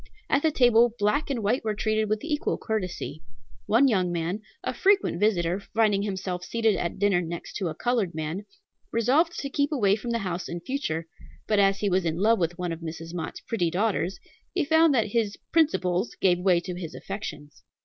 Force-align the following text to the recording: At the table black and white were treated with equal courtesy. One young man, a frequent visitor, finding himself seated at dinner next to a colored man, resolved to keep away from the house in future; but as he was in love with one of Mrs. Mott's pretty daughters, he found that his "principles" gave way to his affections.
At 0.31 0.41
the 0.41 0.49
table 0.49 0.95
black 0.97 1.29
and 1.29 1.43
white 1.43 1.63
were 1.63 1.75
treated 1.75 2.09
with 2.09 2.23
equal 2.23 2.57
courtesy. 2.57 3.21
One 3.67 3.87
young 3.87 4.11
man, 4.11 4.41
a 4.63 4.73
frequent 4.73 5.19
visitor, 5.19 5.59
finding 5.75 6.01
himself 6.01 6.43
seated 6.43 6.75
at 6.75 6.97
dinner 6.97 7.21
next 7.21 7.53
to 7.57 7.67
a 7.67 7.75
colored 7.75 8.15
man, 8.15 8.47
resolved 8.91 9.37
to 9.37 9.47
keep 9.51 9.71
away 9.71 9.95
from 9.95 10.09
the 10.09 10.17
house 10.25 10.49
in 10.49 10.59
future; 10.61 11.05
but 11.45 11.59
as 11.59 11.81
he 11.81 11.87
was 11.91 12.03
in 12.03 12.17
love 12.17 12.39
with 12.39 12.57
one 12.57 12.71
of 12.71 12.79
Mrs. 12.79 13.13
Mott's 13.13 13.41
pretty 13.41 13.69
daughters, 13.69 14.19
he 14.55 14.65
found 14.65 14.91
that 14.95 15.09
his 15.11 15.37
"principles" 15.51 16.15
gave 16.19 16.39
way 16.39 16.59
to 16.61 16.73
his 16.73 16.95
affections. 16.95 17.61